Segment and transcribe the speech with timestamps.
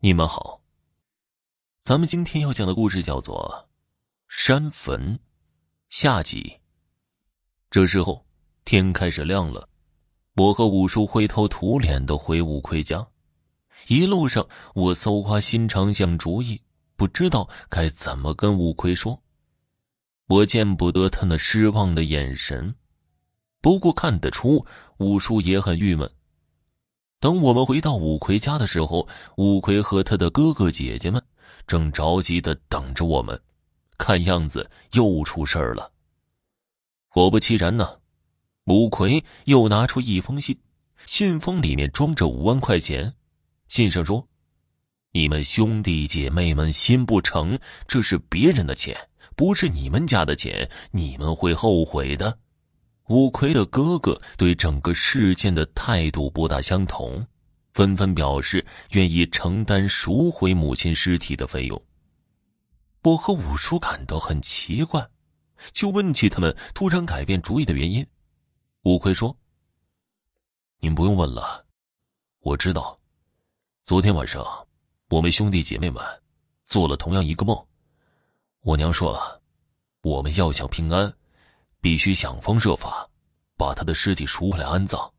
[0.00, 0.60] 你们好，
[1.80, 3.66] 咱们今天要讲的故事叫做
[4.28, 5.16] 《山坟》
[5.88, 6.60] 下集。
[7.68, 8.24] 这时候
[8.64, 9.68] 天开始亮了，
[10.36, 13.04] 我和五叔灰头土脸的回五魁家。
[13.88, 16.62] 一路上，我搜刮心肠想主意，
[16.94, 19.20] 不知道该怎么跟五魁说。
[20.28, 22.72] 我见不得他那失望的眼神，
[23.60, 24.64] 不过看得出
[24.98, 26.08] 五叔也很郁闷。
[27.20, 31.20] 等我们回到五魁家的时候，五魁和他的哥哥姐姐们
[31.66, 33.40] 正着急的等着我们，
[33.96, 35.90] 看样子又出事儿了。
[37.08, 37.98] 果不其然呢，
[38.66, 40.56] 五魁又拿出一封信，
[41.06, 43.12] 信封里面装着五万块钱，
[43.66, 44.28] 信上说
[45.10, 48.96] ：“你们兄弟姐妹们心不诚，这是别人的钱，
[49.34, 52.38] 不是你们家的钱，你们会后悔的。”
[53.08, 57.26] 五魁的哥哥对整个事件的态度不大相同，
[57.72, 61.82] 纷纷表示愿意承担赎回母亲尸体的费用。
[63.02, 65.08] 我和五叔感到很奇怪，
[65.72, 68.06] 就问起他们突然改变主意的原因。
[68.82, 69.34] 五魁说
[70.80, 71.64] ：“您不用问了，
[72.40, 73.00] 我知道，
[73.82, 74.44] 昨天晚上
[75.08, 76.04] 我们兄弟姐妹们
[76.64, 77.66] 做了同样一个梦，
[78.60, 79.40] 我娘说了，
[80.02, 81.10] 我们要想平安。”
[81.80, 83.08] 必须想方设法
[83.56, 85.10] 把他的尸体赎回来安葬。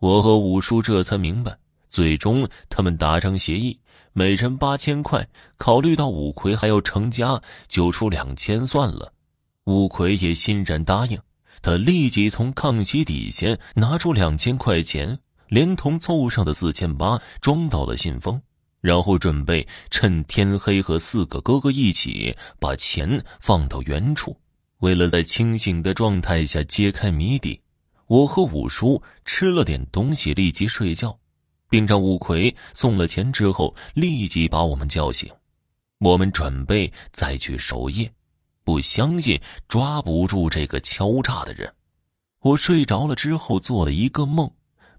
[0.00, 1.58] 我和五叔这才明白，
[1.88, 3.78] 最终他们达成协议，
[4.12, 5.28] 每人八千块。
[5.56, 9.12] 考虑到五魁还要成家，就出两千算了。
[9.64, 11.18] 五魁也欣然答应，
[11.60, 18.40] 他立即从炕席底下拿出两千块钱，连同凑上的四千八装到了信封，
[18.80, 24.36] 然后准备趁天黑和四个哥哥一起把钱放到原处。
[24.78, 27.60] 为了在清醒的状态下揭开谜底，
[28.06, 31.18] 我和五叔吃了点东西，立即睡觉，
[31.68, 35.28] 并让五魁送了钱之后立即把我们叫醒。
[35.98, 38.08] 我们准备再去守夜，
[38.62, 41.72] 不相信抓不住这个敲诈的人。
[42.40, 44.48] 我睡着了之后做了一个梦，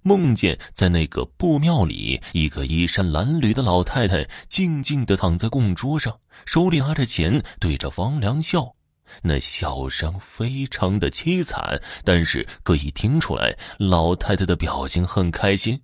[0.01, 8.75] 梦见在那个布庙里，一个衣衫褴褛的老太太静静的躺在供桌上，手里拿着钱，对着房梁笑。
[9.22, 15.81] 那笑声非常的凄惨，但是可以听出来，老太太的表情很开心。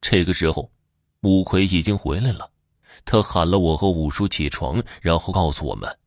[0.00, 0.70] 这个时候，
[1.22, 2.50] 五魁已经回来了，
[3.04, 5.98] 他喊了我和五叔起床，然后告诉我们，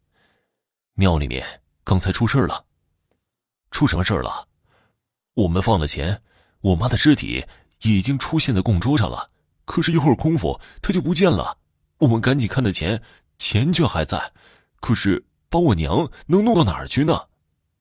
[0.93, 1.45] 庙里面
[1.83, 2.65] 刚才出事了。
[3.71, 4.47] 出什么事了？
[5.33, 6.21] 我们放了钱，
[6.61, 7.45] 我妈的尸体
[7.81, 9.29] 已经出现在供桌上了，
[9.65, 11.57] 可是，一会儿功夫，她就不见了。
[11.97, 13.01] 我们赶紧看的钱，
[13.37, 14.31] 钱却还在，
[14.79, 15.25] 可是。
[15.49, 17.19] 把我娘能弄到哪儿去呢？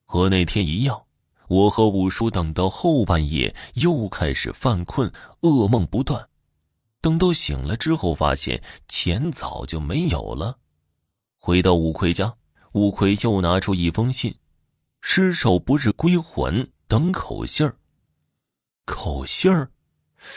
[0.05, 1.03] 和那天一样，
[1.47, 6.27] 我和五叔等到后半夜又开始犯困，噩梦不断。
[6.99, 10.57] 等到醒了之后，发现钱早就没有了。
[11.37, 12.35] 回到五魁家，
[12.73, 14.35] 五魁又拿出一封信
[14.99, 17.77] ：“失手不日归还，等口信儿。”
[18.85, 19.69] 口信儿，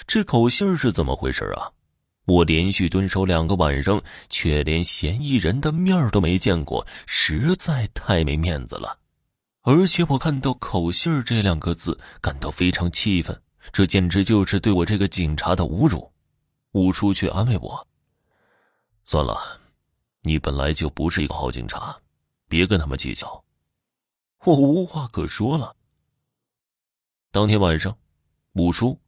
[0.07, 1.73] 这口信儿是怎么回事啊？
[2.25, 8.99] 我连续蹲守两个晚上，却连嫌疑人的面都没见过，实在太没面子了。
[9.63, 13.41] 而且我看到“口信儿”这两个字，感到非常气愤，
[13.73, 16.11] 这简直就是对我这个警察的侮辱。
[16.73, 17.87] 五叔却安慰我
[19.05, 19.61] ：“算了，
[20.23, 21.97] 你本来就不是一个好警察，
[22.49, 23.45] 别跟他们计较。”
[24.45, 25.77] 我无话可说了。
[27.31, 27.97] 当天晚上，
[28.55, 28.99] 五叔，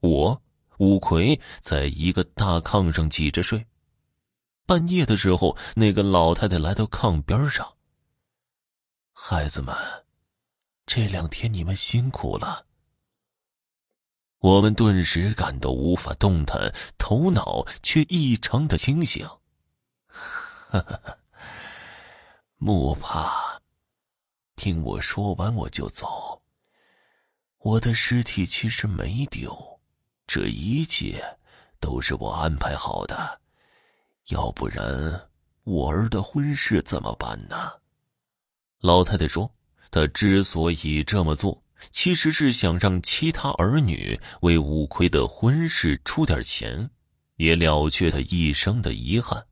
[0.00, 0.42] 我。
[0.82, 3.68] 五魁在一个大炕上挤着睡，
[4.66, 7.74] 半夜的时候，那个老太太来到炕边上。
[9.12, 9.76] 孩子们，
[10.84, 12.66] 这两天你们辛苦了。
[14.40, 19.24] 我们顿时感到无法动弹，头脑却异常的清醒。
[22.58, 23.62] 莫怕，
[24.56, 26.42] 听我说完我就走。
[27.58, 29.71] 我的尸体其实没丢。
[30.34, 31.22] 这一切
[31.78, 33.38] 都是我安排好的，
[34.28, 35.28] 要不然
[35.64, 37.70] 我儿的婚事怎么办呢？
[38.80, 39.52] 老太太说
[39.92, 46.88] ：“她之所以这么做，其实是想让其他儿女为五魁的婚事出点钱，
[47.36, 49.44] 也了却他一生的遗憾。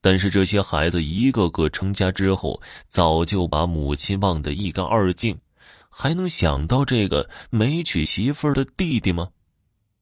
[0.00, 5.36] 但是这些孩子一个个成家之后，早就把母亲忘得一干二净，
[5.90, 9.28] 还能想到这个没娶媳妇的弟弟吗？”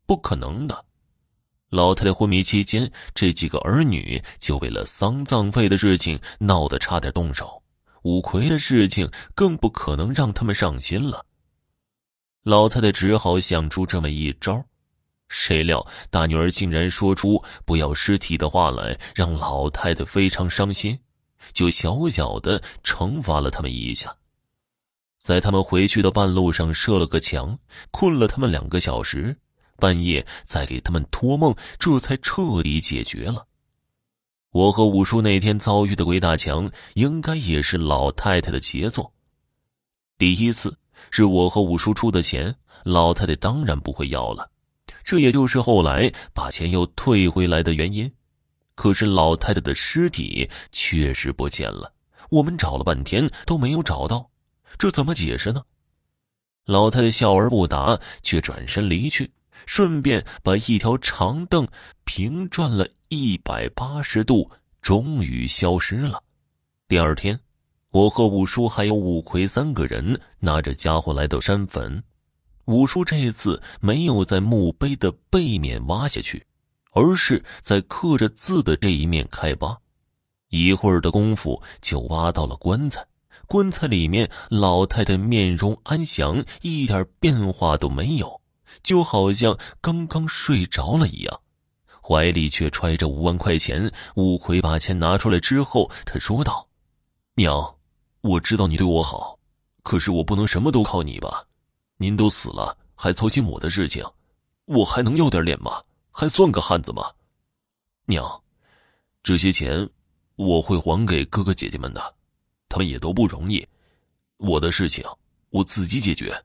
[0.06, 0.84] 不可能的，
[1.68, 7.62] 老太太昏迷期间，这几个儿女就为了丧葬费的事情闹得差点动手。
[8.02, 11.26] 五魁的事情更不可能让他们上心了。
[12.44, 14.64] 老太太只好想出这么一招，
[15.28, 20.96] 谁料大女儿竟然说出不要尸体的话来，让老太太非常伤心，
[21.52, 24.16] 就小小的惩罚了他们一下。
[25.20, 27.58] 在他们回去的半路上设了个墙，
[27.90, 29.36] 困了他们两个小时，
[29.78, 33.46] 半夜再给他们托梦，这才彻底解决了。
[34.52, 39.12] 我和五叔那天遭遇的鬼打墙，应该也是老太太的杰作。
[40.18, 40.78] 第一次
[41.10, 44.50] 是我和五叔出的钱，老太太当然不会要了。
[45.04, 48.10] 这也就是后来把钱又退回来的原因。
[48.74, 51.92] 可是老太太的尸体确实不见了，
[52.30, 54.30] 我们找了半天都没有找到，
[54.78, 55.62] 这怎么解释呢？
[56.64, 59.32] 老太太笑而不答，却转身离去，
[59.64, 61.66] 顺便把一条长凳
[62.04, 64.50] 平转了一百八十度，
[64.82, 66.22] 终于消失了。
[66.88, 67.40] 第二天，
[67.90, 72.02] 我和五叔还有五魁三个人拿着家伙来到山坟。
[72.66, 76.44] 五叔这次没有在墓碑的背面挖下去，
[76.92, 79.78] 而是在刻着字的这一面开挖。
[80.48, 83.06] 一会儿的功夫，就挖到了棺材。
[83.48, 88.40] 棺材里面，老太太面容安详，一点变化都没有，
[88.82, 91.40] 就好像刚刚睡着了一样。
[92.02, 93.92] 怀里却揣着五万块钱。
[94.14, 96.68] 五魁把钱拿出来之后，他说道
[97.34, 97.76] ：“娘，
[98.20, 99.38] 我知道你对我好，
[99.82, 101.44] 可是我不能什么都靠你吧。”
[101.98, 104.04] 您都死了，还操心我的事情，
[104.66, 105.82] 我还能要点脸吗？
[106.12, 107.10] 还算个汉子吗？
[108.04, 108.42] 娘，
[109.22, 109.88] 这些钱
[110.36, 112.14] 我会还给哥哥姐姐们的，
[112.68, 113.66] 他们也都不容易。
[114.36, 115.04] 我的事情
[115.50, 116.40] 我自己解决。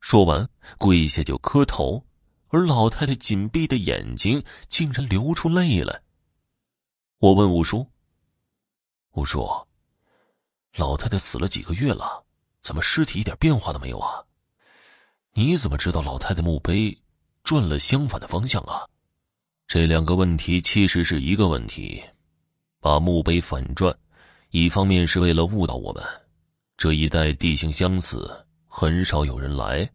[0.00, 0.48] 说完，
[0.78, 2.04] 跪下就磕头，
[2.48, 6.02] 而老太太紧闭的眼睛竟然流出泪来。
[7.18, 7.86] 我问五叔
[9.12, 9.46] ：“五叔，
[10.74, 12.24] 老太太死了几个月了？”
[12.62, 14.22] 怎么尸体一点变化都没有啊？
[15.32, 16.94] 你怎么知道老太太墓碑
[17.42, 18.86] 转了相反的方向啊？
[19.66, 22.02] 这两个问题其实是一个问题。
[22.78, 23.96] 把墓碑反转，
[24.50, 26.02] 一方面是为了误导我们，
[26.76, 29.90] 这一带地形相似，很少有人来，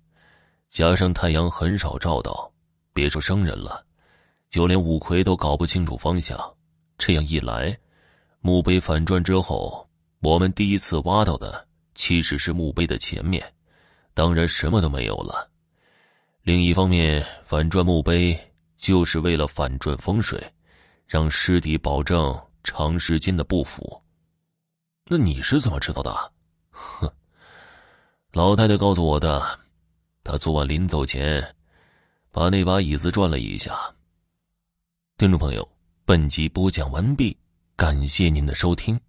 [0.67, 2.51] 加上太阳很少照到，
[2.93, 3.85] 别说生人了，
[4.49, 6.37] 就连五魁都搞不清楚方向。
[6.97, 7.75] 这样一来，
[8.41, 9.89] 墓碑反转之后，
[10.19, 11.65] 我们第一次挖到的。
[11.95, 13.41] 其实是墓碑的前面，
[14.13, 15.49] 当然什么都没有了。
[16.41, 18.37] 另一方面，反转墓碑
[18.75, 20.43] 就是为了反转风水，
[21.07, 24.01] 让尸体保证长时间的不腐。
[25.05, 26.33] 那你是怎么知道的？
[26.71, 27.09] 哼，
[28.35, 29.41] 老太太告诉我的。
[30.21, 31.55] 她昨晚临走前，
[32.31, 33.73] 把那把椅子转了一下。
[35.17, 35.65] 听众朋友，
[36.03, 37.37] 本集播讲完毕，
[37.77, 38.99] 感谢您的收听。